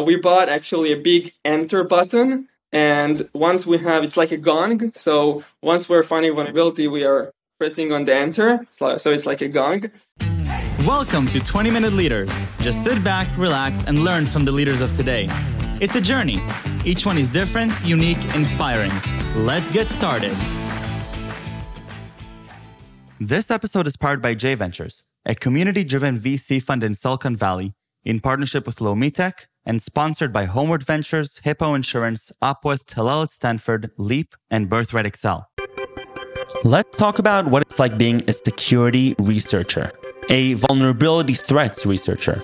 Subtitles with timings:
[0.00, 2.48] we bought actually a big enter button.
[2.70, 4.92] And once we have, it's like a gong.
[4.94, 8.64] So once we're finding vulnerability, we are pressing on the enter.
[8.70, 9.90] So it's like a gong.
[10.86, 12.30] Welcome to 20 Minute Leaders.
[12.60, 15.26] Just sit back, relax, and learn from the leaders of today.
[15.80, 16.40] It's a journey.
[16.84, 18.92] Each one is different, unique, inspiring.
[19.34, 20.36] Let's get started.
[23.18, 27.72] This episode is powered by J Ventures, a community driven VC fund in Silicon Valley,
[28.04, 33.90] in partnership with Lomitech and sponsored by Homeward Ventures, Hippo Insurance, Upwest, Hillel at Stanford,
[33.98, 35.48] Leap, and Birthright Excel.
[36.64, 39.92] Let's talk about what it's like being a security researcher,
[40.30, 42.42] a vulnerability threats researcher.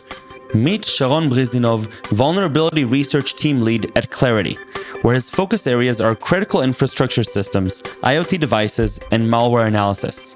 [0.52, 4.56] Meet Sharon Brizinov, vulnerability research team lead at Claroty,
[5.02, 10.34] where his focus areas are critical infrastructure systems, IoT devices, and malware analysis.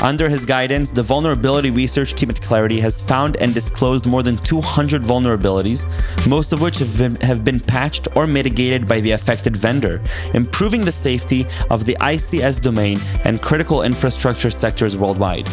[0.00, 4.36] Under his guidance, the vulnerability research team at Claroty has found and disclosed more than
[4.36, 5.84] 200 vulnerabilities,
[6.28, 10.00] most of which have been, have been patched or mitigated by the affected vendor,
[10.34, 15.48] improving the safety of the ICS domain and critical infrastructure sectors worldwide.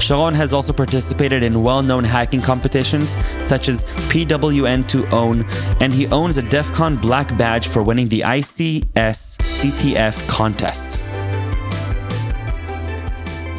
[0.00, 6.38] Sharon has also participated in well known hacking competitions such as Pwn2Own, and he owns
[6.38, 11.00] a DEF CON black badge for winning the ICS CTF contest.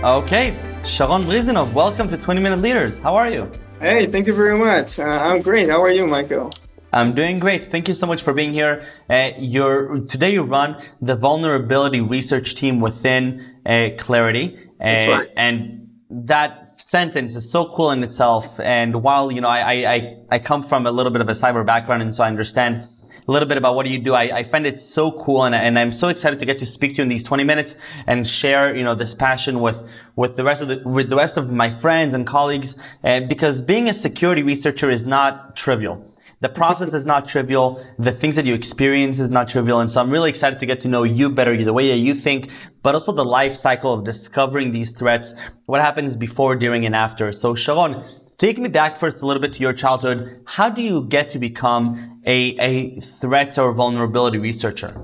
[0.05, 2.99] Okay, Sharon Brizinov, welcome to 20 Minute Leaders.
[2.99, 3.51] How are you?
[3.79, 4.99] Hey, thank you very much.
[4.99, 5.67] Uh, I'm great.
[5.67, 6.53] How are you, Michael?
[6.93, 7.65] I'm doing great.
[7.65, 8.85] Thank you so much for being here.
[9.09, 14.55] Uh, you're, today you run the vulnerability research team within uh, Claroty.
[14.55, 15.29] Uh, That's right.
[15.35, 18.59] And that sentence is so cool in itself.
[18.59, 21.65] And while, you know, I, I, I come from a little bit of a cyber
[21.65, 22.87] background and so I understand
[23.27, 24.13] a little bit about what do you do.
[24.13, 26.91] I, I find it so cool and, and I'm so excited to get to speak
[26.91, 30.43] to you in these 20 minutes and share, you know, this passion with, with the
[30.43, 32.77] rest of the, with the rest of my friends and colleagues.
[33.03, 36.11] Uh, because being a security researcher is not trivial.
[36.41, 37.83] The process is not trivial.
[37.97, 39.79] The things that you experience is not trivial.
[39.79, 42.13] And so I'm really excited to get to know you better, the way that you
[42.13, 42.51] think,
[42.83, 45.33] but also the life cycle of discovering these threats,
[45.65, 47.31] what happens before, during, and after.
[47.31, 48.03] So Sharon,
[48.37, 50.41] take me back first a little bit to your childhood.
[50.45, 54.95] How do you get to become a, a threat or vulnerability researcher?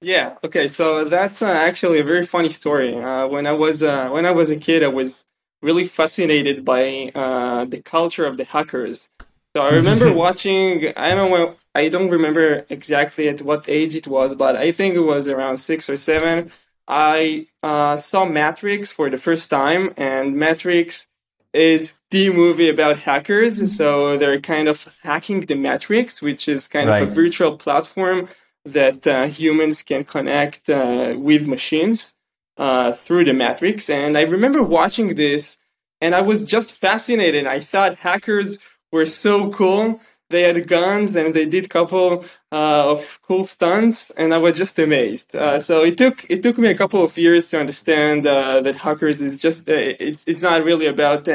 [0.00, 0.36] Yeah.
[0.44, 0.68] Okay.
[0.68, 2.94] So that's uh, actually a very funny story.
[2.96, 5.24] Uh, when I was uh, when I was a kid, I was
[5.60, 9.08] really fascinated by uh, the culture of the hackers.
[9.56, 10.92] So I remember watching.
[10.96, 11.56] I don't know.
[11.74, 15.58] I don't remember exactly at what age it was, but I think it was around
[15.58, 16.50] six or seven.
[16.86, 21.07] I uh, saw Matrix for the first time, and Matrix
[21.52, 23.76] is the movie about hackers.
[23.76, 27.02] So they're kind of hacking the Matrix, which is kind right.
[27.02, 28.28] of a virtual platform
[28.64, 32.14] that uh, humans can connect uh, with machines
[32.56, 33.88] uh, through the Matrix.
[33.88, 35.56] And I remember watching this
[36.00, 37.46] and I was just fascinated.
[37.46, 38.58] I thought hackers
[38.92, 40.00] were so cool.
[40.30, 44.58] They had guns and they did a couple uh, of cool stunts, and I was
[44.58, 45.34] just amazed.
[45.34, 48.76] Uh, so it took it took me a couple of years to understand uh, that
[48.76, 51.26] hackers is just it's it's not really about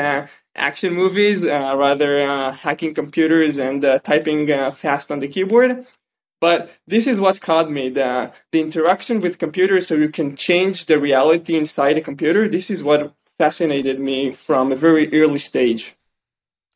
[0.56, 5.86] action movies, uh, rather uh, hacking computers and uh, typing fast on the keyboard.
[6.40, 10.86] But this is what caught me the, the interaction with computers so you can change
[10.86, 12.50] the reality inside a computer.
[12.50, 15.96] This is what fascinated me from a very early stage.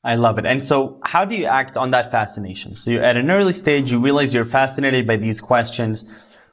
[0.07, 0.45] I love it.
[0.45, 2.75] And so, how do you act on that fascination?
[2.75, 6.05] So, you're at an early stage, you realize you're fascinated by these questions.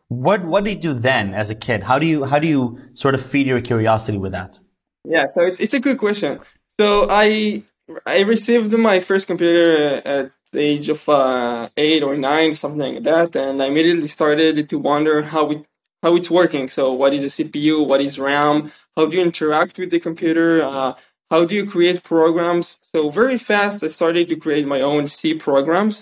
[0.08, 1.84] What What do you do then as a kid?
[1.84, 4.58] How do you How do you sort of feed your curiosity with that?
[5.04, 6.40] Yeah, so it's it's a good question.
[6.80, 7.62] So I
[8.06, 13.02] I received my first computer at the age of uh, eight or nine, something like
[13.04, 15.66] that, and I immediately started to wonder how it
[16.02, 16.68] how it's working.
[16.68, 17.86] So what is a CPU?
[17.86, 18.72] What is RAM?
[18.96, 20.62] How do you interact with the computer?
[20.62, 20.94] Uh,
[21.34, 22.66] how do you create programs?
[22.92, 25.96] So very fast, I started to create my own C programs,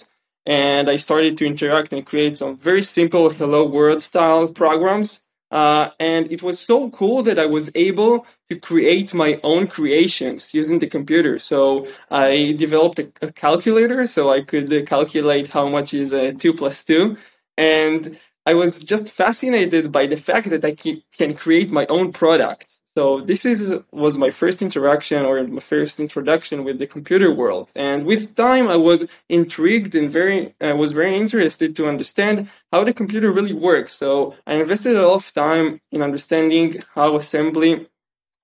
[0.45, 5.23] and I started to interact and create some very simple Hello World style programs
[5.53, 10.55] uh, and it was so cool that I was able to create my own creations
[10.55, 11.39] using the computer.
[11.39, 16.33] So I developed a, a calculator so I could uh, calculate how much is uh,
[16.39, 17.19] 2 plus 2.
[17.59, 22.82] And I was just fascinated by the fact that I can create my own products.
[22.97, 27.73] So this is was my first interaction or my first introduction with the computer world.
[27.75, 32.85] And with time, I was intrigued and very I was very interested to understand how
[32.85, 33.95] the computer really works.
[33.95, 37.89] So I invested a lot of time in understanding how assembly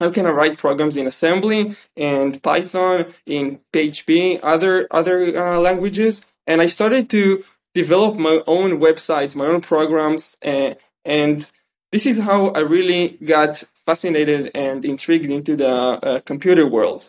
[0.00, 6.22] how can I write programs in assembly and Python in PHP, other other uh, languages,
[6.46, 7.44] and I started to
[7.74, 10.74] develop my own websites, my own programs, uh,
[11.04, 11.50] and
[11.92, 15.74] this is how I really got fascinated and intrigued into the
[16.08, 17.00] uh, computer world.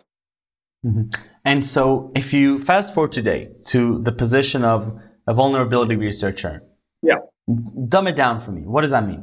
[0.86, 1.06] Mm-hmm.
[1.50, 3.40] And so, if you fast forward today
[3.72, 4.80] to the position of
[5.30, 6.62] a vulnerability researcher.
[7.02, 7.20] Yeah.
[7.88, 8.62] Dumb it down for me.
[8.62, 9.22] What does that mean?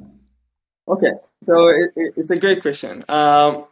[0.87, 1.13] Okay,
[1.45, 3.03] so it, it, it's a great question.
[3.09, 3.65] Um,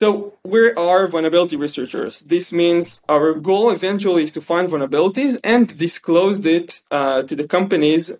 [0.00, 2.20] so we are vulnerability researchers.
[2.20, 7.46] This means our goal eventually is to find vulnerabilities and disclose it uh, to the
[7.46, 8.12] companies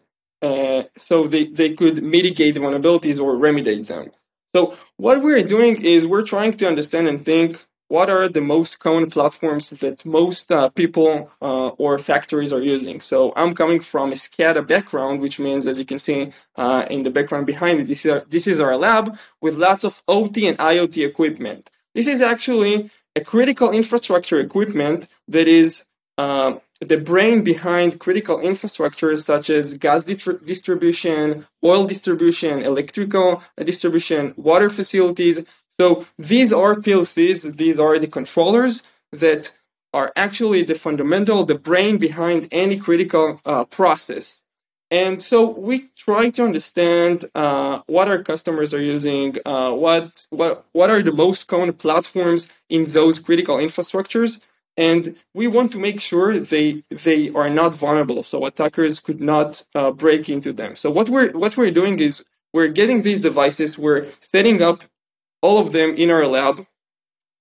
[0.43, 4.11] uh, so they, they could mitigate the vulnerabilities or remediate them.
[4.57, 8.79] So what we're doing is we're trying to understand and think what are the most
[8.79, 13.03] common platforms that most uh, people uh, or factories are using.
[13.03, 17.03] So I'm coming from a SCADA background, which means, as you can see uh, in
[17.03, 20.47] the background behind me, this is, our, this is our lab with lots of OT
[20.49, 21.69] and IoT equipment.
[21.95, 25.85] This is actually a critical infrastructure equipment that is
[26.17, 34.69] uh, the brain behind critical infrastructures such as gas distribution, oil distribution, electrical distribution, water
[34.69, 35.45] facilities,
[35.79, 38.83] so these are PLCs, these are the controllers
[39.13, 39.55] that
[39.93, 44.43] are actually the fundamental, the brain behind any critical uh, process.
[44.91, 50.65] And so we try to understand uh, what our customers are using, uh, what what
[50.73, 54.41] what are the most common platforms in those critical infrastructures,
[54.77, 59.65] and we want to make sure they they are not vulnerable, so attackers could not
[59.75, 60.77] uh, break into them.
[60.77, 64.85] So what we're what we're doing is we're getting these devices, we're setting up
[65.43, 66.67] all of them in our lab.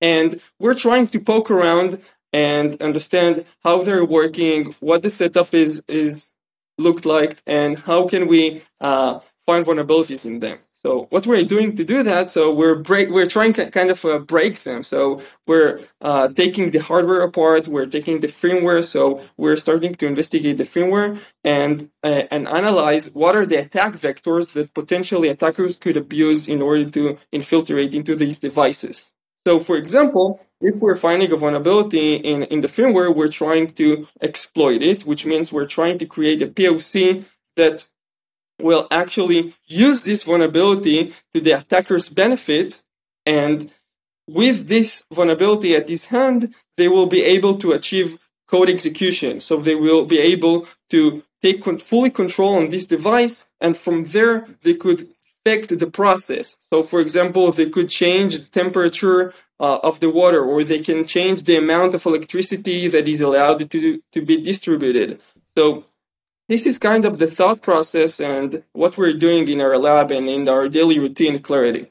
[0.01, 2.01] And we're trying to poke around
[2.33, 6.35] and understand how they're working, what the setup is is
[6.77, 10.59] looked like, and how can we uh, find vulnerabilities in them.
[10.85, 14.05] So what we're doing to do that, so we're break, we're trying to kind of
[14.05, 14.83] uh, break them.
[14.83, 18.83] So we're uh, taking the hardware apart, we're taking the firmware.
[18.83, 23.93] So we're starting to investigate the firmware and uh, and analyze what are the attack
[23.93, 29.11] vectors that potentially attackers could abuse in order to infiltrate into these devices.
[29.47, 34.05] So for example, if we're finding a vulnerability in, in the firmware, we're trying to
[34.21, 37.87] exploit it, which means we're trying to create a POC that
[38.61, 42.81] will actually use this vulnerability to the attacker's benefit.
[43.25, 43.73] And
[44.27, 48.17] with this vulnerability at his hand, they will be able to achieve
[48.47, 49.41] code execution.
[49.41, 53.47] So they will be able to take fully control on this device.
[53.59, 55.09] And from there, they could
[55.45, 56.57] affect the process.
[56.69, 61.05] So, for example, they could change the temperature uh, of the water, or they can
[61.05, 65.21] change the amount of electricity that is allowed to, to be distributed.
[65.57, 65.85] So
[66.47, 70.29] this is kind of the thought process and what we're doing in our lab and
[70.29, 71.89] in our daily routine Claroty.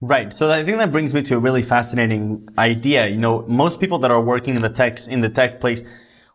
[0.00, 0.32] Right.
[0.32, 3.06] So I think that brings me to a really fascinating idea.
[3.06, 5.84] You know, most people that are working in the tech in the tech place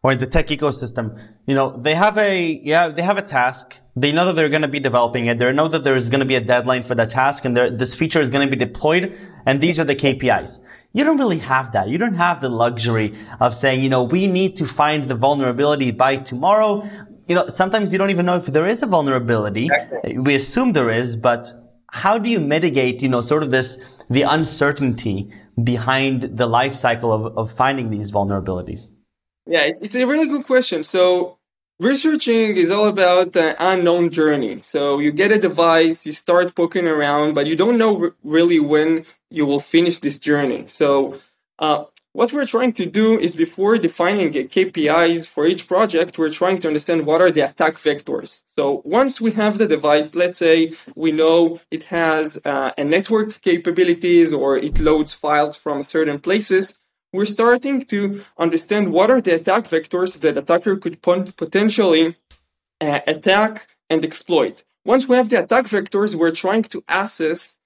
[0.02, 3.82] or in the tech ecosystem, you know, they have a yeah, they have a task.
[3.94, 5.38] They know that they're going to be developing it.
[5.38, 7.94] They know that there is going to be a deadline for that task, and this
[7.94, 9.18] feature is going to be deployed.
[9.46, 10.62] And these are the KPIs.
[10.94, 11.90] You don't really have that.
[11.90, 15.92] You don't have the luxury of saying, you know, we need to find the vulnerability
[15.92, 16.88] by tomorrow
[17.28, 19.66] you know, sometimes you don't even know if there is a vulnerability.
[19.66, 20.18] Exactly.
[20.18, 21.52] We assume there is, but
[21.92, 25.32] how do you mitigate, you know, sort of this, the uncertainty
[25.64, 28.94] behind the life cycle of, of finding these vulnerabilities?
[29.46, 30.84] Yeah, it's a really good question.
[30.84, 31.38] So
[31.80, 34.62] researching is all about an unknown journey.
[34.62, 39.06] So you get a device, you start poking around, but you don't know really when
[39.30, 40.66] you will finish this journey.
[40.68, 41.20] So
[41.60, 41.86] uh,
[42.18, 46.68] what we're trying to do is before defining KPIs for each project, we're trying to
[46.68, 48.42] understand what are the attack vectors.
[48.56, 53.40] So once we have the device, let's say we know it has uh, a network
[53.42, 56.74] capabilities or it loads files from certain places,
[57.14, 62.16] we're starting to understand what are the attack vectors that attacker could potentially
[62.82, 64.64] uh, attack and exploit.
[64.84, 67.60] Once we have the attack vectors, we're trying to assess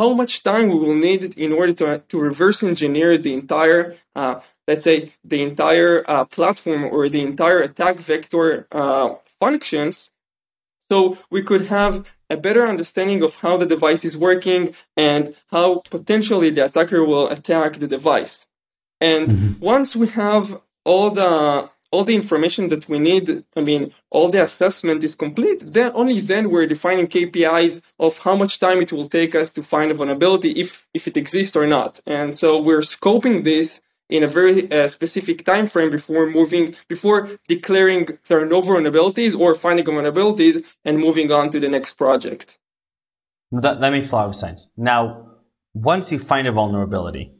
[0.00, 3.82] how much time we will need in order to, to reverse engineer the entire,
[4.16, 4.98] uh, let's say,
[5.32, 9.08] the entire uh, platform or the entire attack vector uh,
[9.42, 10.08] functions.
[10.90, 11.94] So we could have
[12.30, 14.62] a better understanding of how the device is working
[14.96, 15.22] and
[15.54, 18.46] how potentially the attacker will attack the device.
[19.02, 19.64] And mm-hmm.
[19.74, 24.42] once we have all the all the information that we need, I mean, all the
[24.42, 29.08] assessment is complete, then only then we're defining KPIs of how much time it will
[29.08, 32.00] take us to find a vulnerability if, if it exists or not.
[32.06, 37.28] And so we're scoping this in a very uh, specific time frame before moving, before
[37.48, 42.58] declaring there are no vulnerabilities or finding vulnerabilities and moving on to the next project.
[43.52, 44.70] That, that makes a lot of sense.
[44.76, 45.26] Now,
[45.74, 47.32] once you find a vulnerability,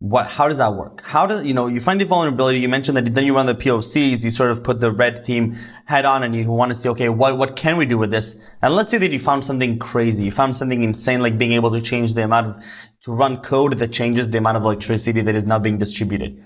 [0.00, 1.02] what how does that work?
[1.02, 3.54] How do you know you find the vulnerability you mentioned that then you run the
[3.54, 5.54] pocs you sort of put the red team
[5.84, 8.42] head on and you want to see okay what what can we do with this?
[8.62, 11.70] And let's say that you found something crazy you found something insane like being able
[11.70, 12.64] to change the amount of
[13.02, 16.42] to run code that changes the amount of electricity that is now being distributed.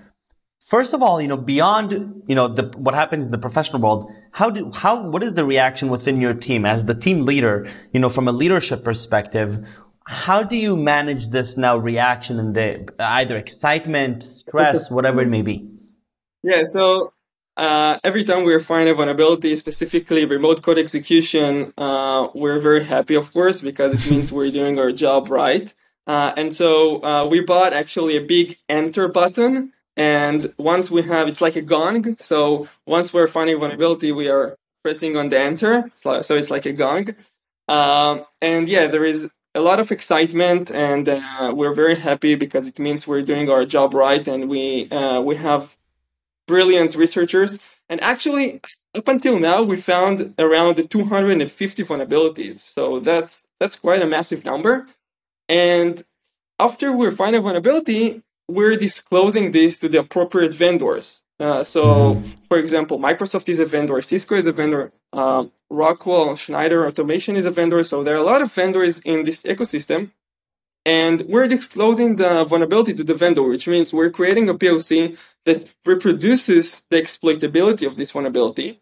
[0.66, 1.92] First of all, you know, beyond
[2.26, 5.44] you know the, what happens in the professional world, how do how what is the
[5.44, 6.64] reaction within your team?
[6.64, 7.68] As the team leader?
[7.92, 9.64] You know, from a leadership perspective,
[10.06, 15.42] how do you manage this now reaction and the either excitement, stress, whatever it may
[15.42, 15.66] be?
[16.42, 17.14] Yeah, so
[17.56, 23.14] uh, every time we find a vulnerability, specifically remote code execution, uh, we're very happy,
[23.14, 25.72] of course, because it means we're doing our job right.
[26.06, 29.72] Uh, and so uh, we bought actually a big enter button.
[29.96, 32.16] And once we have, it's like a gong.
[32.18, 35.90] So once we're finding vulnerability, we are pressing on the enter.
[35.94, 37.14] So it's like a gong.
[37.68, 42.66] Um, and yeah, there is a lot of excitement, and uh, we're very happy because
[42.66, 45.76] it means we're doing our job right, and we uh, we have
[46.46, 47.58] brilliant researchers.
[47.88, 48.60] And actually,
[48.94, 52.54] up until now, we found around 250 vulnerabilities.
[52.54, 54.86] So that's that's quite a massive number.
[55.48, 56.02] And
[56.58, 61.23] after we find a vulnerability, we're disclosing this to the appropriate vendors.
[61.40, 66.86] Uh, so, for example, Microsoft is a vendor, Cisco is a vendor, um, Rockwell, Schneider
[66.86, 67.82] Automation is a vendor.
[67.84, 70.10] So there are a lot of vendors in this ecosystem.
[70.86, 75.66] And we're disclosing the vulnerability to the vendor, which means we're creating a POC that
[75.86, 78.80] reproduces the exploitability of this vulnerability.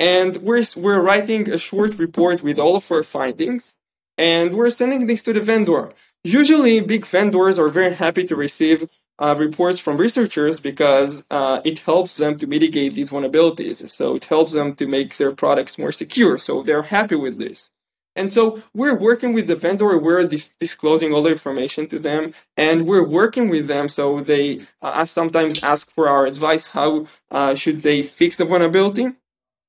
[0.00, 3.76] And we're, we're writing a short report with all of our findings,
[4.16, 5.92] and we're sending this to the vendor.
[6.24, 8.88] Usually, big vendors are very happy to receive
[9.22, 13.88] uh, reports from researchers because uh, it helps them to mitigate these vulnerabilities.
[13.88, 16.38] So it helps them to make their products more secure.
[16.38, 17.70] So they're happy with this.
[18.14, 22.34] And so we're working with the vendor, we're dis- disclosing all the information to them,
[22.56, 23.88] and we're working with them.
[23.88, 29.12] So they uh, sometimes ask for our advice how uh, should they fix the vulnerability.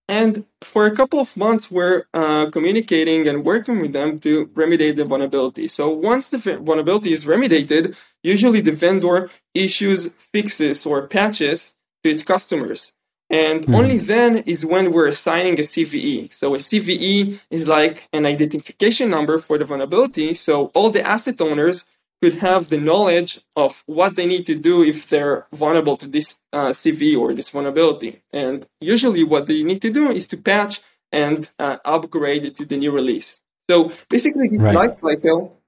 [0.10, 4.98] And for a couple of months, we're uh, communicating and working with them to remediate
[4.98, 5.67] the vulnerability.
[5.67, 12.24] So once the vulnerability is remediated, usually the vendor issues fixes or patches to its
[12.24, 12.91] customers.
[13.29, 13.75] And mm.
[13.75, 16.33] only then is when we're assigning a CVE.
[16.33, 20.33] So a CVE is like an identification number for the vulnerability.
[20.33, 21.86] So all the asset owners
[22.24, 26.38] could have the knowledge of what they need to do if they're vulnerable to this
[26.53, 28.22] uh, CVE or this vulnerability.
[28.32, 30.80] And usually what they need to do is to patch
[31.12, 33.42] and uh, upgrade it to the new release.
[33.70, 34.74] So basically this right.
[34.82, 35.60] life cycle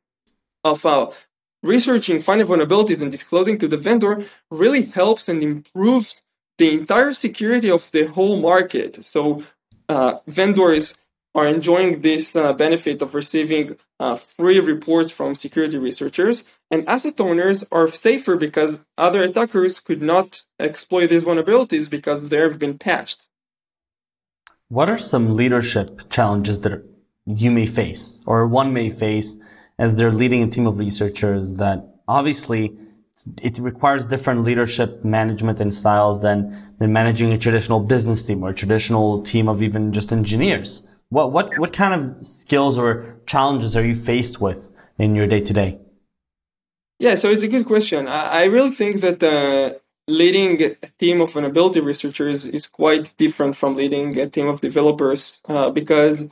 [0.64, 1.12] of uh,
[1.62, 6.24] researching, finding vulnerabilities and disclosing to the vendor really helps and improves
[6.58, 9.04] the entire security of the whole market.
[9.04, 9.44] So
[9.90, 10.94] uh, vendors
[11.36, 17.20] are enjoying this uh, benefit of receiving uh, free reports from security researchers, and asset
[17.20, 22.78] owners are safer because other attackers could not exploit these vulnerabilities because they have been
[22.78, 23.28] patched.
[24.70, 26.84] What are some leadership challenges that
[27.26, 29.38] you may face, or one may face,
[29.78, 32.78] as they're leading a team of researchers that obviously
[33.42, 38.50] it requires different leadership management and styles than, than managing a traditional business team or
[38.50, 40.88] a traditional team of even just engineers.
[41.10, 45.42] What, what, what kind of skills or challenges are you faced with in your day
[45.42, 45.80] to day?
[47.00, 48.08] Yeah, so it's a good question.
[48.08, 53.14] I, I really think that uh, leading a team of an vulnerability researchers is quite
[53.18, 56.30] different from leading a team of developers uh, because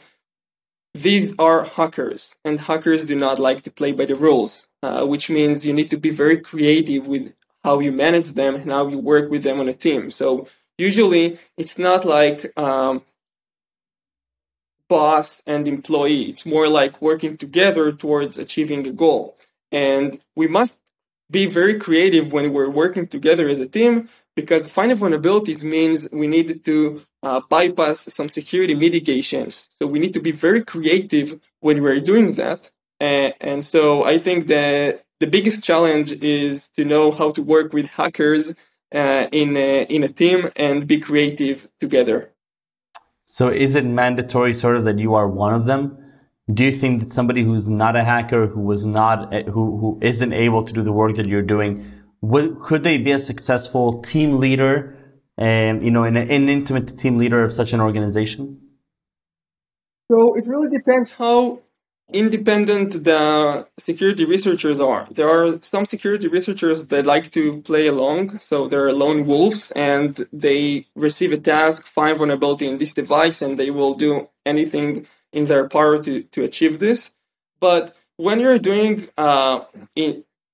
[0.93, 5.27] these are hackers, and hackers do not like to play by the rules, uh, which
[5.27, 8.99] means you need to be very creative with how you manage them and how you
[8.99, 10.11] work with them on a team.
[10.11, 13.01] So usually it's not like um,
[14.89, 16.23] boss and employee.
[16.23, 19.37] It's more like working together towards achieving a goal.
[19.71, 20.79] And we must
[21.31, 26.27] be very creative when we're working together as a team because finding vulnerabilities means we
[26.27, 29.69] need to uh, bypass some security mitigations.
[29.79, 32.71] So we need to be very creative when we're doing that.
[32.99, 37.73] And, and so I think that the biggest challenge is to know how to work
[37.73, 38.53] with hackers
[38.93, 42.32] uh, in, a, in a team and be creative together.
[43.33, 45.97] So is it mandatory sort of that you are one of them?
[46.53, 50.33] Do you think that somebody who's not a hacker, who was not, who, who isn't
[50.33, 51.83] able to do the work that you're doing,
[52.21, 54.95] would, could they be a successful team leader
[55.35, 58.61] and, you know, an, an intimate team leader of such an organization?
[60.11, 61.57] So it really depends how
[62.11, 65.07] independent the security researchers are.
[65.09, 70.27] There are some security researchers that like to play along, so they're lone wolves and
[70.33, 75.45] they receive a task, find vulnerability in this device, and they will do anything in
[75.45, 77.11] their power to, to achieve this.
[77.59, 79.61] But when you're doing uh,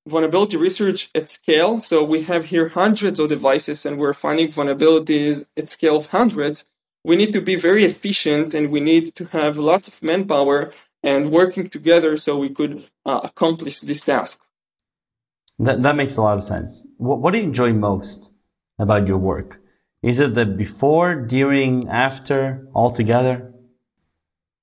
[0.08, 5.46] vulnerability research at scale, so we have here hundreds of devices and we're finding vulnerabilities
[5.58, 6.66] at scale of hundreds,
[7.04, 10.72] we need to be very efficient and we need to have lots of manpower
[11.04, 14.42] and working together so we could uh, accomplish this task.
[15.58, 16.88] That, that makes a lot of sense.
[16.98, 18.34] What, what do you enjoy most
[18.78, 19.62] about your work?
[20.02, 23.54] Is it the before, during, after, all together?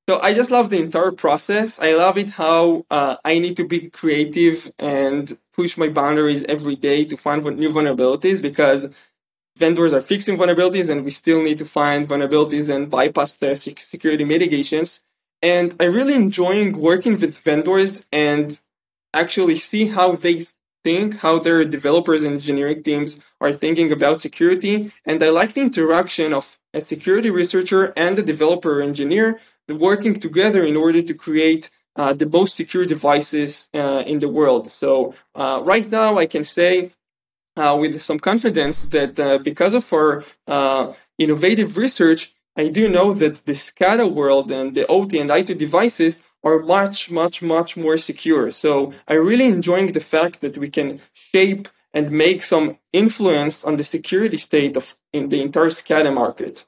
[0.08, 1.80] So I just love the entire process.
[1.80, 6.76] I love it how uh, I need to be creative and push my boundaries every
[6.76, 8.88] day to find new vulnerabilities because
[9.56, 14.24] vendors are fixing vulnerabilities and we still need to find vulnerabilities and bypass their security
[14.24, 15.00] mitigations.
[15.42, 18.58] And I really enjoying working with vendors and
[19.12, 20.44] actually see how they
[20.82, 24.92] think, how their developers and engineering teams are thinking about security.
[25.04, 30.62] And I like the interaction of a security researcher and a developer engineer working together
[30.64, 34.70] in order to create uh, the most secure devices uh, in the world.
[34.70, 36.92] So uh, right now, I can say
[37.56, 43.12] uh, with some confidence that uh, because of our uh, innovative research, I do know
[43.12, 47.98] that the SCADA world and the OT and IT devices are much, much, much more
[47.98, 48.50] secure.
[48.50, 53.76] So I'm really enjoying the fact that we can shape and make some influence on
[53.76, 56.64] the security state of in the entire SCADA market.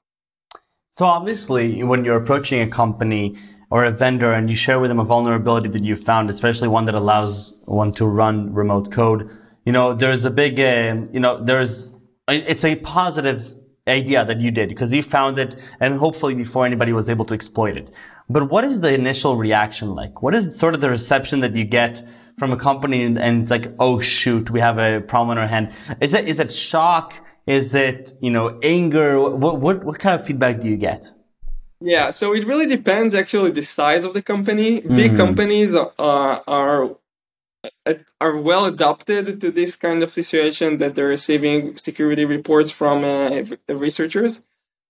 [0.91, 3.37] So obviously, when you're approaching a company
[3.71, 6.87] or a vendor and you share with them a vulnerability that you found, especially one
[6.87, 9.31] that allows one to run remote code,
[9.65, 11.95] you know, there's a big, uh, you know, there's,
[12.27, 13.55] it's a positive
[13.89, 17.35] idea that you did because you found it and hopefully before anybody was able to
[17.35, 17.91] exploit it.
[18.29, 20.23] But what is the initial reaction like?
[20.23, 22.03] What is sort of the reception that you get
[22.37, 25.47] from a company and, and it's like, oh shoot, we have a problem on our
[25.47, 25.75] hand?
[26.01, 27.15] Is it, is it shock?
[27.47, 29.19] Is it, you know, anger?
[29.19, 31.13] What, what, what kind of feedback do you get?
[31.81, 34.81] Yeah, so it really depends actually the size of the company.
[34.81, 34.97] Mm.
[34.97, 36.97] Big companies are, are
[38.21, 43.45] are well adapted to this kind of situation that they're receiving security reports from uh,
[43.69, 44.43] researchers.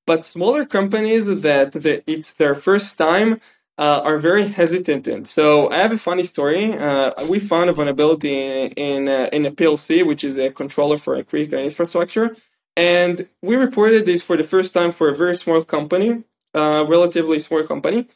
[0.07, 3.41] But smaller companies that it's their first time
[3.79, 5.29] uh, are very hesitant.
[5.29, 6.73] So I have a funny story.
[6.73, 10.99] Uh, we found a vulnerability in in, uh, in a PLC, which is a controller
[10.99, 12.37] for a critical infrastructure,
[12.77, 17.39] and we reported this for the first time for a very small company, uh, relatively
[17.39, 18.09] small company,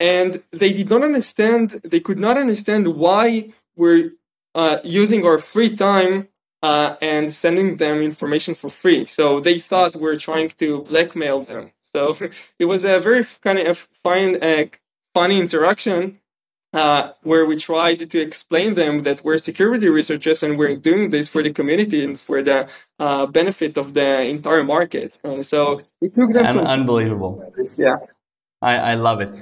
[0.00, 1.70] and they did not understand.
[1.84, 4.12] They could not understand why we're
[4.54, 6.28] uh, using our free time
[6.62, 9.04] uh, and sending them information for free.
[9.04, 11.72] So they thought we're trying to blackmail them.
[11.82, 12.16] So
[12.58, 14.66] it was a very kind of fine, uh,
[15.12, 16.20] funny interaction
[16.74, 21.28] uh, where we tried to explain them that we're security researchers and we're doing this
[21.28, 25.18] for the community and for the uh, benefit of the entire market.
[25.22, 27.44] And so it took them some unbelievable.
[27.78, 27.98] Yeah,
[28.60, 29.32] I, I love it.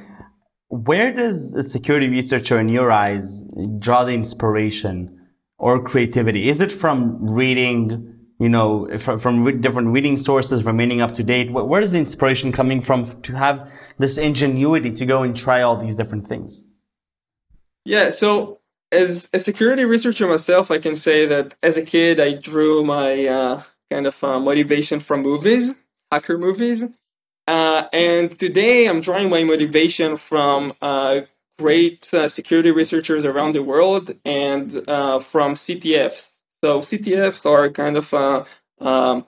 [0.73, 3.45] Where does a security researcher, in your eyes,
[3.79, 5.21] draw the inspiration
[5.59, 6.49] or creativity?
[6.49, 8.09] Is it from reading?
[8.41, 11.53] You know, from, from different reading sources, remaining up to date.
[11.53, 15.61] Where Where is the inspiration coming from to have this ingenuity to go and try
[15.61, 16.65] all these different things?
[17.85, 22.33] Yeah, so as a security researcher myself, I can say that as a kid, I
[22.35, 25.75] drew my uh, kind of uh, motivation from movies,
[26.11, 26.85] hacker movies.
[27.47, 31.23] Uh, and today, I'm drawing my motivation from uh,
[31.59, 36.43] great uh, security researchers around the world and uh, from CTFs.
[36.63, 38.15] So, CTFs are kind of
[38.81, 39.27] um,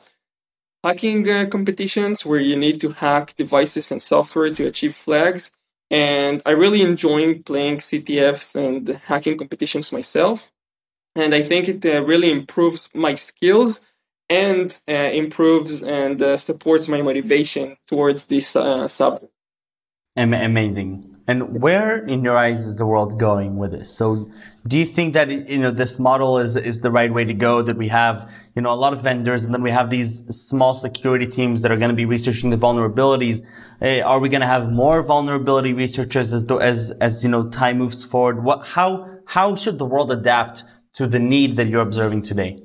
[0.82, 5.50] hacking competitions where you need to hack devices and software to achieve flags
[5.90, 10.50] and I really enjoy playing CTFs and hacking competitions myself.
[11.14, 13.80] And I think it uh, really improves my skills
[14.28, 19.32] and uh, improves and uh, supports my motivation towards this uh, subject.
[20.16, 21.10] Amazing.
[21.26, 23.90] And where, in your eyes, is the world going with this?
[23.90, 24.28] So,
[24.66, 27.62] do you think that you know this model is is the right way to go?
[27.62, 30.74] That we have you know a lot of vendors, and then we have these small
[30.74, 33.40] security teams that are going to be researching the vulnerabilities.
[33.80, 37.78] Uh, are we going to have more vulnerability researchers as as as you know time
[37.78, 38.44] moves forward?
[38.44, 42.58] What how how should the world adapt to the need that you're observing today?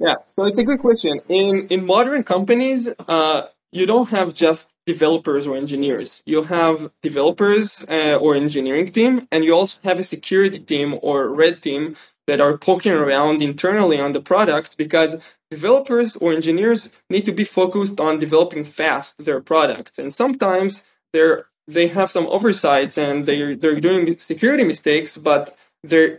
[0.00, 1.20] Yeah, so it's a good question.
[1.28, 6.22] In in modern companies, uh, you don't have just developers or engineers.
[6.24, 11.28] You have developers uh, or engineering team, and you also have a security team or
[11.28, 11.96] red team
[12.28, 17.44] that are poking around internally on the product because developers or engineers need to be
[17.44, 19.98] focused on developing fast their products.
[19.98, 25.56] And sometimes they're they have some oversights and they're they're doing security mistakes, but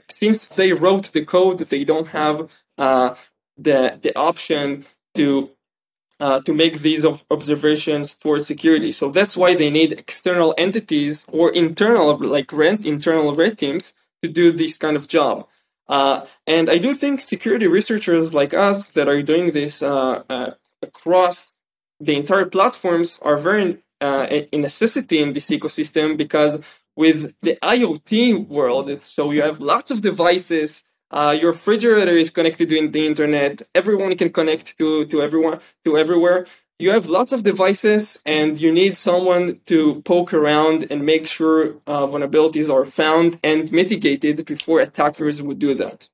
[0.10, 3.16] since they wrote the code, they don't have uh,
[3.60, 5.52] the the option to
[6.20, 8.92] uh, to make these observations towards security.
[8.92, 14.28] So that's why they need external entities or internal, like rent, internal red teams to
[14.28, 15.48] do this kind of job.
[15.88, 20.52] Uh, and I do think security researchers like us that are doing this uh, uh
[20.82, 21.56] across
[22.00, 26.64] the entire platforms are very uh, a necessity in this ecosystem because
[26.96, 32.70] with the IoT world, so you have lots of devices Uh, your refrigerator is connected
[32.70, 33.62] to the internet.
[33.74, 36.46] Everyone can connect to, to everyone, to everywhere.
[36.78, 41.76] You have lots of devices and you need someone to poke around and make sure
[41.88, 46.08] uh, vulnerabilities are found and mitigated before attackers would do that.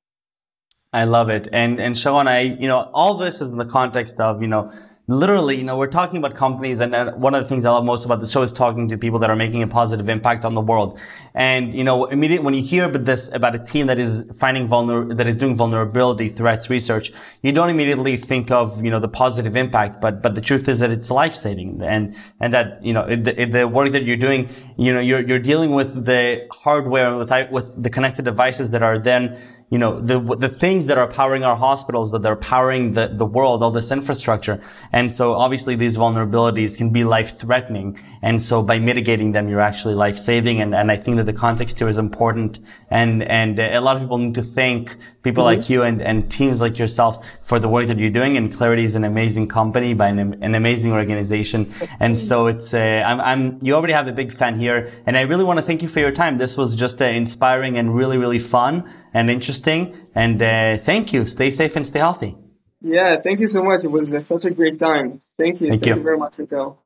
[0.92, 1.46] I love it.
[1.52, 4.72] And, and Sharon, I, you know, all this is in the context of, you know,
[5.08, 7.84] literally, you know, we're talking about companies, and uh, one of the things I love
[7.84, 10.54] most about the show is talking to people that are making a positive impact on
[10.54, 10.98] the world.
[11.34, 14.66] And you know, immediately when you hear about this about a team that is finding
[14.66, 19.08] vulner that is doing vulnerability threats research, you don't immediately think of you know the
[19.08, 22.92] positive impact, but but the truth is that it's life saving, and and that you
[22.92, 27.16] know the, the work that you're doing, you know, you're you're dealing with the hardware
[27.16, 29.38] with with the connected devices that are then
[29.68, 33.26] you know, the, the things that are powering our hospitals, that are powering the, the
[33.26, 34.60] world, all this infrastructure.
[34.92, 37.98] And so obviously these vulnerabilities can be life threatening.
[38.22, 40.60] And so by mitigating them, you're actually life saving.
[40.60, 42.60] And, and I think that the context here is important.
[42.90, 45.58] And, and a lot of people need to thank people mm-hmm.
[45.58, 48.36] like you and, and teams like yourselves for the work that you're doing.
[48.36, 51.74] And Claroty is an amazing company by an, an amazing organization.
[51.98, 54.92] And so it's, uh, I'm, I'm, you already have a big fan here.
[55.06, 56.38] And I really want to thank you for your time.
[56.38, 59.80] This was just uh, inspiring and really, really fun and interesting.
[60.14, 61.26] And uh, thank you.
[61.26, 62.36] Stay safe and stay healthy.
[62.82, 63.82] Yeah, thank you so much.
[63.82, 65.22] It was uh, such a great time.
[65.38, 65.68] Thank you.
[65.68, 65.96] Thank, thank you.
[65.96, 66.82] you very much, Miguel.